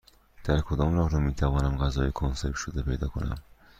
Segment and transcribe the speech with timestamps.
[0.43, 3.37] در کدام راهرو می توانم غذای کنسرو شده پیدا کنم؟